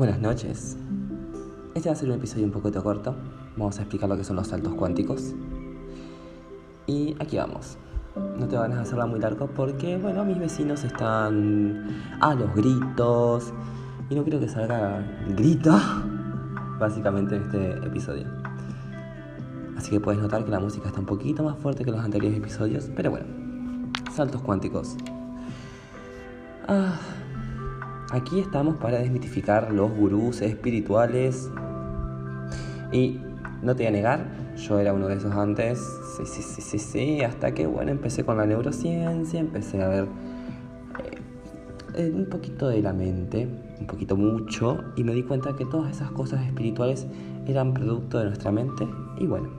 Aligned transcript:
Buenas 0.00 0.18
noches. 0.18 0.78
Este 1.74 1.90
va 1.90 1.92
a 1.92 1.94
ser 1.94 2.08
un 2.08 2.14
episodio 2.14 2.46
un 2.46 2.52
poquito 2.52 2.82
corto. 2.82 3.14
Vamos 3.58 3.78
a 3.78 3.82
explicar 3.82 4.08
lo 4.08 4.16
que 4.16 4.24
son 4.24 4.34
los 4.34 4.46
saltos 4.46 4.72
cuánticos. 4.72 5.34
Y 6.86 7.14
aquí 7.20 7.36
vamos. 7.36 7.76
No 8.38 8.48
te 8.48 8.56
van 8.56 8.72
a 8.72 8.80
hacerla 8.80 9.04
muy 9.04 9.20
largo 9.20 9.48
porque, 9.48 9.98
bueno, 9.98 10.24
mis 10.24 10.38
vecinos 10.38 10.84
están 10.84 11.86
a 12.18 12.34
los 12.34 12.54
gritos. 12.54 13.52
Y 14.08 14.14
no 14.14 14.22
quiero 14.22 14.40
que 14.40 14.48
salga 14.48 15.04
grito, 15.36 15.78
básicamente, 16.80 17.36
en 17.36 17.42
este 17.42 17.72
episodio. 17.86 18.26
Así 19.76 19.90
que 19.90 20.00
puedes 20.00 20.18
notar 20.18 20.46
que 20.46 20.50
la 20.50 20.60
música 20.60 20.88
está 20.88 21.00
un 21.00 21.06
poquito 21.06 21.42
más 21.42 21.58
fuerte 21.58 21.84
que 21.84 21.90
los 21.90 22.00
anteriores 22.00 22.38
episodios. 22.38 22.90
Pero 22.96 23.10
bueno, 23.10 23.26
saltos 24.14 24.40
cuánticos. 24.40 24.96
Ah, 26.68 26.94
Aquí 28.12 28.40
estamos 28.40 28.74
para 28.76 28.98
desmitificar 28.98 29.72
los 29.72 29.92
gurús 29.92 30.42
espirituales. 30.42 31.48
Y 32.90 33.20
no 33.62 33.76
te 33.76 33.84
voy 33.84 33.86
a 33.86 33.90
negar, 33.92 34.26
yo 34.56 34.80
era 34.80 34.92
uno 34.92 35.06
de 35.06 35.14
esos 35.14 35.32
antes. 35.32 35.78
Sí, 36.16 36.26
sí, 36.26 36.42
sí, 36.42 36.60
sí, 36.60 36.78
sí. 36.80 37.22
Hasta 37.22 37.54
que, 37.54 37.68
bueno, 37.68 37.92
empecé 37.92 38.24
con 38.24 38.36
la 38.36 38.46
neurociencia, 38.46 39.38
empecé 39.38 39.80
a 39.80 39.88
ver 39.88 40.08
eh, 41.94 42.10
un 42.12 42.26
poquito 42.26 42.68
de 42.68 42.82
la 42.82 42.92
mente, 42.92 43.48
un 43.78 43.86
poquito 43.86 44.16
mucho, 44.16 44.82
y 44.96 45.04
me 45.04 45.14
di 45.14 45.22
cuenta 45.22 45.54
que 45.54 45.64
todas 45.64 45.94
esas 45.94 46.10
cosas 46.10 46.44
espirituales 46.44 47.06
eran 47.46 47.74
producto 47.74 48.18
de 48.18 48.24
nuestra 48.24 48.50
mente. 48.50 48.88
Y 49.18 49.28
bueno, 49.28 49.50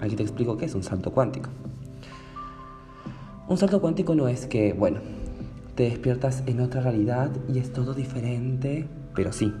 aquí 0.00 0.16
te 0.16 0.24
explico 0.24 0.56
qué 0.56 0.64
es 0.64 0.74
un 0.74 0.82
salto 0.82 1.12
cuántico. 1.12 1.50
Un 3.46 3.58
salto 3.58 3.80
cuántico 3.80 4.16
no 4.16 4.26
es 4.26 4.46
que, 4.46 4.72
bueno, 4.72 4.98
te 5.74 5.84
despiertas 5.84 6.42
en 6.46 6.60
otra 6.60 6.82
realidad 6.82 7.30
y 7.48 7.58
es 7.58 7.72
todo 7.72 7.94
diferente, 7.94 8.88
pero 9.14 9.32
sí. 9.32 9.54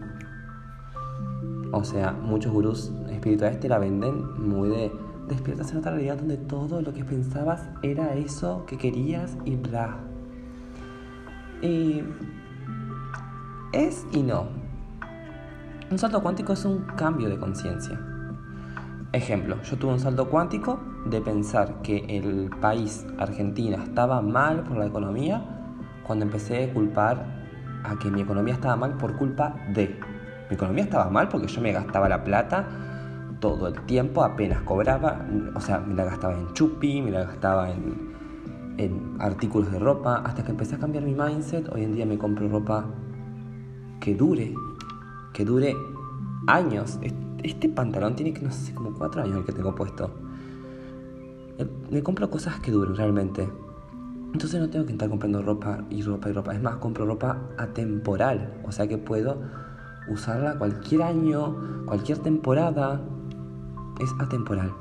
O 1.72 1.84
sea, 1.84 2.12
muchos 2.12 2.52
gurús 2.52 2.92
espirituales 3.10 3.58
te 3.60 3.68
la 3.68 3.78
venden 3.78 4.40
muy 4.46 4.68
de 4.68 4.92
despiertas 5.28 5.72
en 5.72 5.78
otra 5.78 5.92
realidad 5.92 6.18
donde 6.18 6.36
todo 6.36 6.82
lo 6.82 6.92
que 6.92 7.04
pensabas 7.04 7.62
era 7.82 8.14
eso 8.14 8.66
que 8.66 8.76
querías 8.76 9.36
y 9.46 9.56
bla. 9.56 9.96
Y 11.62 12.02
es 13.72 14.04
y 14.12 14.22
no. 14.22 14.48
Un 15.90 15.98
salto 15.98 16.22
cuántico 16.22 16.52
es 16.52 16.64
un 16.64 16.80
cambio 16.96 17.28
de 17.30 17.38
conciencia. 17.38 17.98
Ejemplo, 19.12 19.60
yo 19.62 19.76
tuve 19.76 19.92
un 19.92 20.00
salto 20.00 20.28
cuántico 20.28 20.80
de 21.06 21.20
pensar 21.20 21.82
que 21.82 21.98
el 22.08 22.50
país, 22.60 23.06
Argentina, 23.18 23.82
estaba 23.82 24.22
mal 24.22 24.62
por 24.64 24.78
la 24.78 24.86
economía 24.86 25.51
cuando 26.12 26.26
empecé 26.26 26.64
a 26.64 26.74
culpar 26.74 27.24
a 27.84 27.98
que 27.98 28.10
mi 28.10 28.20
economía 28.20 28.52
estaba 28.52 28.76
mal 28.76 28.98
por 28.98 29.16
culpa 29.16 29.56
de. 29.72 29.98
Mi 30.50 30.56
economía 30.56 30.84
estaba 30.84 31.08
mal 31.08 31.30
porque 31.30 31.46
yo 31.46 31.62
me 31.62 31.72
gastaba 31.72 32.06
la 32.06 32.22
plata 32.22 32.68
todo 33.40 33.66
el 33.68 33.80
tiempo, 33.86 34.22
apenas 34.22 34.60
cobraba, 34.60 35.26
o 35.54 35.60
sea, 35.62 35.78
me 35.78 35.94
la 35.94 36.04
gastaba 36.04 36.34
en 36.34 36.52
chupi, 36.52 37.00
me 37.00 37.12
la 37.12 37.24
gastaba 37.24 37.70
en, 37.70 38.12
en 38.76 39.16
artículos 39.20 39.72
de 39.72 39.78
ropa, 39.78 40.16
hasta 40.16 40.44
que 40.44 40.50
empecé 40.50 40.74
a 40.74 40.78
cambiar 40.80 41.02
mi 41.04 41.14
mindset, 41.14 41.66
hoy 41.72 41.84
en 41.84 41.94
día 41.94 42.04
me 42.04 42.18
compro 42.18 42.46
ropa 42.46 42.84
que 43.98 44.14
dure, 44.14 44.54
que 45.32 45.46
dure 45.46 45.74
años. 46.46 46.98
Este 47.42 47.70
pantalón 47.70 48.16
tiene 48.16 48.34
que, 48.34 48.42
no 48.42 48.52
sé, 48.52 48.74
como 48.74 48.92
cuatro 48.92 49.22
años 49.22 49.38
el 49.38 49.44
que 49.46 49.52
tengo 49.52 49.74
puesto. 49.74 50.10
Me 51.90 52.02
compro 52.02 52.28
cosas 52.28 52.60
que 52.60 52.70
duren 52.70 52.96
realmente. 52.96 53.48
Entonces 54.32 54.60
no 54.60 54.70
tengo 54.70 54.86
que 54.86 54.92
estar 54.92 55.08
comprando 55.08 55.42
ropa 55.42 55.84
y 55.90 56.02
ropa 56.02 56.30
y 56.30 56.32
ropa. 56.32 56.54
Es 56.54 56.62
más, 56.62 56.76
compro 56.76 57.04
ropa 57.04 57.38
atemporal. 57.58 58.54
O 58.64 58.72
sea 58.72 58.86
que 58.86 58.98
puedo 58.98 59.42
usarla 60.08 60.58
cualquier 60.58 61.02
año, 61.02 61.84
cualquier 61.86 62.18
temporada. 62.18 63.00
Es 64.00 64.10
atemporal. 64.18 64.72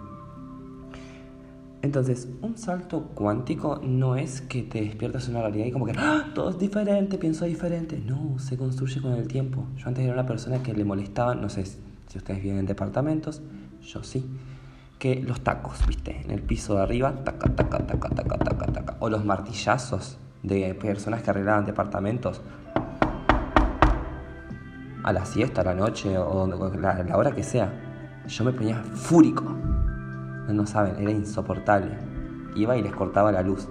Entonces, 1.83 2.29
un 2.41 2.57
salto 2.57 3.07
cuántico 3.15 3.81
no 3.83 4.15
es 4.15 4.41
que 4.41 4.61
te 4.61 4.81
despiertas 4.81 5.27
en 5.27 5.35
una 5.35 5.41
realidad 5.41 5.65
y 5.65 5.71
como 5.71 5.85
que 5.85 5.93
¡Ah! 5.97 6.29
todo 6.35 6.51
es 6.51 6.59
diferente, 6.59 7.17
pienso 7.17 7.45
diferente. 7.45 8.01
No, 8.05 8.37
se 8.37 8.55
construye 8.55 9.01
con 9.01 9.13
el 9.13 9.27
tiempo. 9.27 9.65
Yo 9.77 9.87
antes 9.87 10.03
era 10.03 10.13
una 10.13 10.27
persona 10.27 10.61
que 10.61 10.73
le 10.73 10.85
molestaba, 10.85 11.33
no 11.33 11.49
sé 11.49 11.65
si 11.65 12.17
ustedes 12.17 12.43
viven 12.43 12.59
en 12.59 12.65
departamentos, 12.67 13.41
yo 13.81 14.03
sí 14.03 14.29
que 15.01 15.15
los 15.15 15.41
tacos, 15.41 15.79
¿viste? 15.87 16.21
En 16.23 16.29
el 16.29 16.43
piso 16.43 16.75
de 16.75 16.83
arriba, 16.83 17.11
taca, 17.23 17.49
taca, 17.55 17.79
taca, 17.87 18.09
taca, 18.09 18.37
taca, 18.37 18.65
taca. 18.67 18.80
O 19.01 19.09
los 19.09 19.25
martillazos 19.25 20.17
de 20.43 20.73
personas 20.75 21.21
que 21.21 21.31
arreglaban 21.31 21.65
departamentos. 21.65 22.41
A 25.03 25.11
la 25.11 25.25
siesta, 25.25 25.61
a 25.61 25.63
la 25.65 25.73
noche, 25.73 26.17
o 26.17 26.47
la, 26.47 27.03
la 27.03 27.17
hora 27.17 27.31
que 27.31 27.43
sea. 27.43 27.73
Yo 28.27 28.45
me 28.45 28.53
ponía 28.53 28.81
fúrico. 28.83 29.43
No, 29.43 30.53
no 30.53 30.65
saben, 30.65 30.95
era 30.99 31.11
insoportable. 31.11 31.97
Iba 32.55 32.77
y 32.77 32.83
les 32.83 32.93
cortaba 32.93 33.31
la 33.31 33.41
luz. 33.41 33.67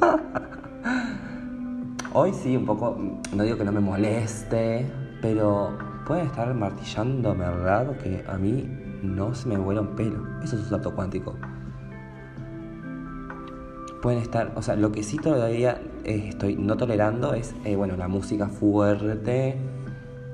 Hoy 2.12 2.32
sí, 2.32 2.56
un 2.56 2.64
poco, 2.64 2.96
no 3.34 3.42
digo 3.42 3.58
que 3.58 3.64
no 3.64 3.72
me 3.72 3.80
moleste, 3.80 4.90
pero 5.20 5.76
puede 6.06 6.22
estar 6.22 6.54
martillándome 6.54 7.44
al 7.44 7.64
lado 7.64 7.98
que 7.98 8.24
a 8.26 8.38
mí 8.38 8.66
no 9.02 9.34
se 9.34 9.48
me 9.48 9.58
vuela 9.58 9.80
un 9.80 9.96
pelo. 9.96 10.24
Eso 10.42 10.56
es 10.56 10.62
un 10.62 10.68
salto 10.68 10.94
cuántico. 10.94 11.34
Pueden 14.02 14.20
estar, 14.20 14.52
o 14.56 14.62
sea, 14.62 14.76
lo 14.76 14.92
que 14.92 15.02
sí 15.02 15.16
todavía 15.16 15.80
eh, 16.04 16.26
estoy 16.28 16.56
no 16.56 16.76
tolerando 16.76 17.34
es, 17.34 17.54
eh, 17.64 17.76
bueno, 17.76 17.96
la 17.96 18.08
música 18.08 18.48
fuerte 18.48 19.56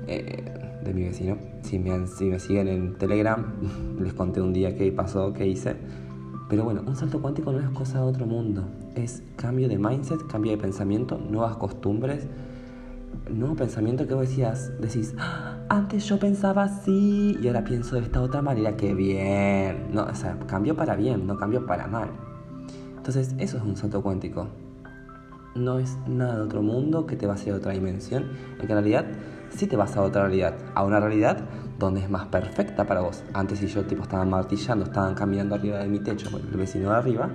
eh, 0.07 0.43
de 0.83 0.93
mi 0.93 1.03
vecino. 1.03 1.37
Si 1.63 1.79
me, 1.79 2.05
si 2.07 2.25
me 2.25 2.39
siguen 2.39 2.67
en 2.67 2.97
Telegram, 2.97 3.45
les 3.99 4.13
conté 4.13 4.41
un 4.41 4.53
día 4.53 4.75
qué 4.75 4.91
pasó, 4.91 5.33
qué 5.33 5.47
hice. 5.47 5.75
Pero 6.47 6.63
bueno, 6.63 6.83
un 6.85 6.95
salto 6.95 7.21
cuántico 7.21 7.51
no 7.51 7.59
es 7.59 7.69
cosa 7.69 7.99
de 7.99 8.05
otro 8.05 8.25
mundo. 8.27 8.67
Es 8.95 9.23
cambio 9.35 9.67
de 9.67 9.79
mindset, 9.79 10.27
cambio 10.27 10.51
de 10.51 10.57
pensamiento, 10.59 11.17
nuevas 11.17 11.57
costumbres 11.57 12.27
nuevo 13.29 13.55
pensamiento 13.55 14.07
que 14.07 14.13
vos 14.13 14.27
decías, 14.27 14.71
decís, 14.79 15.13
ah, 15.17 15.57
antes 15.69 16.05
yo 16.05 16.19
pensaba 16.19 16.63
así 16.63 17.37
y 17.41 17.47
ahora 17.47 17.63
pienso 17.63 17.95
de 17.95 18.01
esta 18.03 18.21
otra 18.21 18.41
manera, 18.41 18.75
que 18.77 18.93
bien. 18.93 19.87
No, 19.91 20.03
o 20.03 20.15
sea, 20.15 20.37
cambio 20.47 20.75
para 20.75 20.95
bien, 20.95 21.25
no 21.25 21.37
cambio 21.37 21.65
para 21.65 21.87
mal. 21.87 22.09
Entonces, 23.07 23.35
eso 23.37 23.57
es 23.57 23.63
un 23.63 23.75
salto 23.75 24.01
cuántico. 24.01 24.47
No 25.53 25.77
es 25.77 25.95
nada 26.07 26.37
de 26.37 26.41
otro 26.41 26.63
mundo 26.63 27.05
que 27.05 27.15
te 27.15 27.27
va 27.27 27.33
a 27.33 27.35
hacer 27.35 27.53
otra 27.53 27.71
dimensión, 27.71 28.31
en 28.59 28.67
realidad 28.67 29.05
sí 29.49 29.67
te 29.67 29.77
vas 29.77 29.95
a 29.95 30.01
otra 30.01 30.23
realidad, 30.23 30.55
a 30.73 30.83
una 30.83 30.99
realidad 30.99 31.37
donde 31.77 32.01
es 32.01 32.09
más 32.09 32.25
perfecta 32.25 32.87
para 32.87 33.01
vos. 33.01 33.23
Antes 33.35 33.59
si 33.59 33.67
yo 33.67 33.85
tipo 33.85 34.01
estaban 34.01 34.31
martillando, 34.31 34.85
estaban 34.85 35.13
caminando 35.13 35.53
arriba 35.53 35.77
de 35.77 35.87
mi 35.87 35.99
techo, 35.99 36.35
el 36.35 36.57
vecino 36.57 36.89
de 36.89 36.95
arriba, 36.95 37.29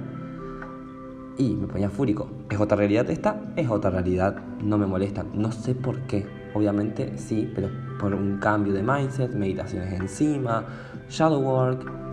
y 1.39 1.55
me 1.55 1.69
ponía 1.69 1.89
fúrico. 1.89 2.29
¿Es 2.51 2.59
otra 2.59 2.77
realidad 2.77 3.09
esta? 3.09 3.41
Es 3.55 3.71
otra 3.71 3.91
realidad, 3.91 4.43
no 4.61 4.77
me 4.77 4.87
molesta, 4.87 5.25
no 5.35 5.53
sé 5.53 5.77
por 5.77 6.01
qué. 6.01 6.27
Obviamente 6.53 7.17
sí, 7.17 7.49
pero 7.55 7.69
por 8.01 8.13
un 8.13 8.39
cambio 8.39 8.73
de 8.73 8.83
mindset, 8.83 9.33
meditaciones 9.35 9.93
encima, 9.93 10.65
shadow 11.09 11.41
work, 11.41 12.10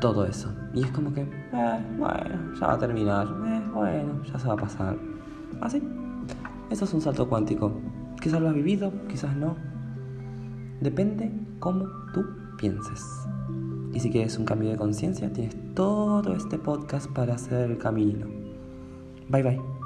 todo 0.00 0.24
eso. 0.24 0.52
Y 0.74 0.82
es 0.82 0.90
como 0.90 1.12
que, 1.12 1.22
eh, 1.22 1.84
bueno, 1.98 2.54
ya 2.58 2.66
va 2.66 2.72
a 2.74 2.78
terminar, 2.78 3.26
eh, 3.26 3.62
bueno, 3.72 4.22
ya 4.24 4.38
se 4.38 4.48
va 4.48 4.54
a 4.54 4.58
pasar. 4.58 4.96
Así. 5.60 5.82
Eso 6.70 6.84
es 6.84 6.94
un 6.94 7.00
salto 7.00 7.28
cuántico. 7.28 7.72
Quizás 8.20 8.40
lo 8.40 8.48
has 8.48 8.54
vivido, 8.54 8.92
quizás 9.08 9.34
no. 9.36 9.56
Depende 10.80 11.32
cómo 11.58 11.86
tú 12.12 12.24
pienses. 12.58 13.04
Y 13.94 14.00
si 14.00 14.10
quieres 14.10 14.38
un 14.38 14.44
cambio 14.44 14.70
de 14.70 14.76
conciencia, 14.76 15.32
tienes 15.32 15.56
todo 15.74 16.34
este 16.34 16.58
podcast 16.58 17.10
para 17.12 17.34
hacer 17.34 17.70
el 17.70 17.78
camino. 17.78 18.26
Bye 19.28 19.42
bye. 19.42 19.77